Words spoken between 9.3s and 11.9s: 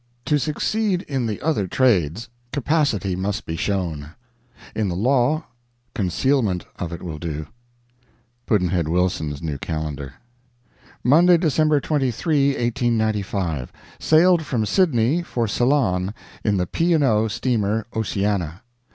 New Calendar. MONDAY, December